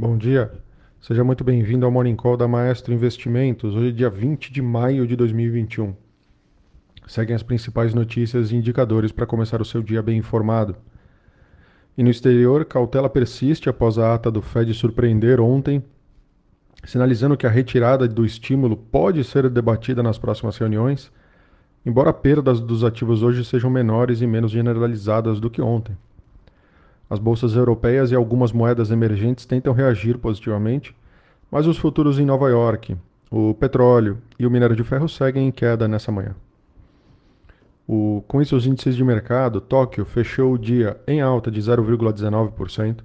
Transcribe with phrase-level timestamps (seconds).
[0.00, 0.50] Bom dia,
[0.98, 3.74] seja muito bem-vindo ao Morning Call da Maestro Investimentos.
[3.74, 5.94] Hoje é dia 20 de maio de 2021.
[7.06, 10.74] Seguem as principais notícias e indicadores para começar o seu dia bem informado.
[11.98, 15.84] E no exterior, cautela persiste após a ata do Fed surpreender ontem,
[16.82, 21.12] sinalizando que a retirada do estímulo pode ser debatida nas próximas reuniões,
[21.84, 25.94] embora perdas dos ativos hoje sejam menores e menos generalizadas do que ontem.
[27.10, 30.94] As bolsas europeias e algumas moedas emergentes tentam reagir positivamente,
[31.50, 32.96] mas os futuros em Nova York,
[33.28, 36.36] o petróleo e o minério de ferro seguem em queda nessa manhã.
[37.86, 43.00] O, com isso, os índices de mercado, Tóquio fechou o dia em alta de 0,19%,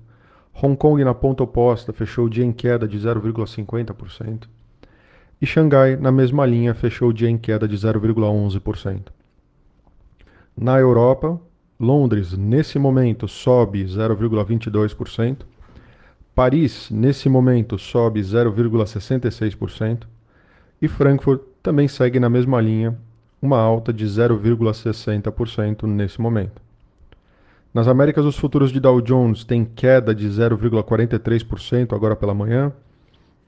[0.61, 4.44] Hong Kong na ponta oposta fechou o dia em queda de 0,50%,
[5.41, 9.08] e Xangai, na mesma linha, fechou o dia em queda de 0,11%.
[10.55, 11.41] Na Europa,
[11.79, 15.38] Londres, nesse momento, sobe 0,22%.
[16.33, 20.08] Paris, nesse momento, sobe 0,66%.
[20.81, 22.97] E Frankfurt também segue na mesma linha,
[23.41, 26.61] uma alta de 0,60% nesse momento.
[27.73, 32.72] Nas Américas, os futuros de Dow Jones têm queda de 0,43% agora pela manhã.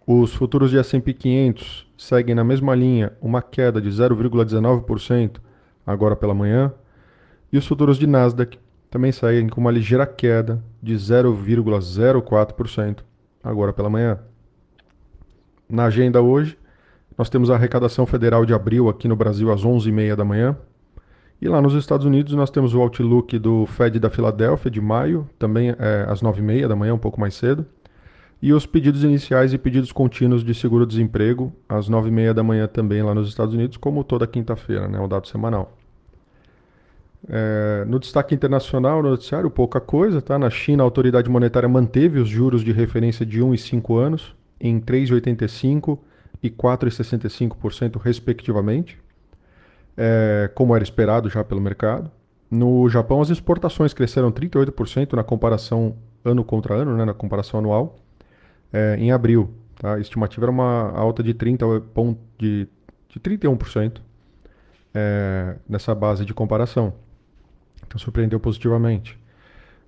[0.05, 5.37] Os futuros de S&P 500 seguem na mesma linha, uma queda de 0,19%
[5.85, 6.73] agora pela manhã.
[7.51, 8.59] E os futuros de Nasdaq
[8.89, 12.99] também seguem com uma ligeira queda de 0,04%
[13.43, 14.19] agora pela manhã.
[15.69, 16.57] Na agenda hoje,
[17.17, 20.57] nós temos a arrecadação federal de abril aqui no Brasil às 11h30 da manhã.
[21.41, 25.29] E lá nos Estados Unidos nós temos o outlook do Fed da Filadélfia de maio,
[25.37, 27.65] também é, às 9h30 da manhã, um pouco mais cedo.
[28.41, 33.13] E os pedidos iniciais e pedidos contínuos de seguro-desemprego às 9h30 da manhã também lá
[33.13, 35.75] nos Estados Unidos, como toda quinta-feira, né, o dado semanal.
[37.27, 40.21] É, no destaque internacional, no noticiário, pouca coisa.
[40.21, 40.37] Tá?
[40.37, 44.35] Na China, a autoridade monetária manteve os juros de referência de 1 e 5 anos
[44.59, 45.99] em 3,85%
[46.41, 48.99] e 4,65%, respectivamente,
[49.95, 52.11] é, como era esperado já pelo mercado.
[52.49, 57.97] No Japão, as exportações cresceram 38% na comparação ano contra ano, né, na comparação anual,
[58.71, 59.49] é, em abril.
[59.75, 59.95] Tá?
[59.95, 61.65] A estimativa era uma alta de, 30,
[62.37, 62.67] de,
[63.09, 64.01] de 31%
[64.93, 66.93] é, nessa base de comparação.
[67.87, 69.17] Então surpreendeu positivamente.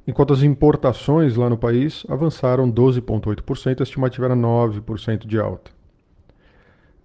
[0.08, 5.72] Enquanto as importações lá no país avançaram 12,8%, a estimativa era 9% de alta.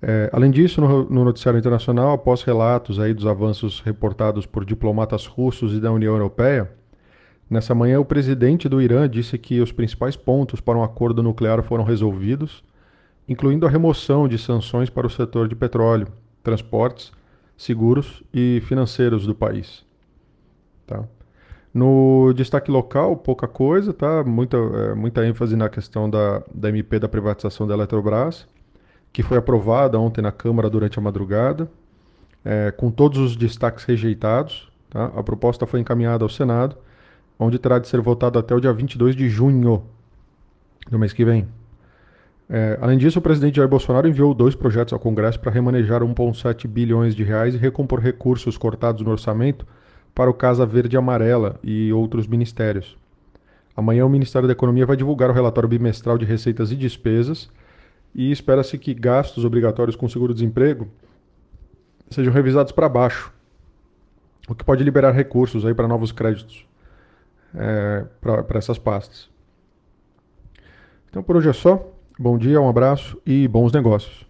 [0.00, 5.26] É, além disso, no, no, noticiário internacional, após relatos aí dos avanços reportados por diplomatas
[5.26, 6.70] russos e da União Europeia,
[7.48, 11.62] nessa manhã o presidente do Irã disse que os principais pontos para um acordo nuclear
[11.62, 12.62] foram resolvidos,
[13.28, 16.08] incluindo a remoção de sanções para o setor de petróleo,
[16.42, 17.10] transportes,
[17.56, 19.84] seguros e financeiros do país.
[20.86, 21.04] Tá?
[21.72, 24.22] No destaque local, pouca coisa, tá?
[24.22, 28.46] muita, é, muita ênfase na questão da, da MP da privatização da Eletrobras,
[29.12, 31.68] que foi aprovada ontem na Câmara durante a madrugada,
[32.44, 34.70] é, com todos os destaques rejeitados.
[34.88, 35.06] Tá?
[35.16, 36.76] A proposta foi encaminhada ao Senado,
[37.36, 39.82] onde terá de ser votada até o dia 22 de junho
[40.88, 41.48] do mês que vem.
[42.48, 46.68] É, além disso, o presidente Jair Bolsonaro enviou dois projetos ao Congresso para remanejar 1,7
[46.68, 49.66] bilhões de reais e recompor recursos cortados no orçamento
[50.14, 52.96] para o Casa Verde e Amarela e outros ministérios.
[53.76, 57.50] Amanhã o Ministério da Economia vai divulgar o relatório bimestral de receitas e despesas
[58.14, 60.86] e espera-se que gastos obrigatórios com seguro-desemprego
[62.08, 63.32] sejam revisados para baixo,
[64.48, 66.64] o que pode liberar recursos aí para novos créditos
[67.52, 69.28] é, para essas pastas.
[71.10, 71.90] Então por hoje é só.
[72.16, 74.24] Bom dia, um abraço e bons negócios.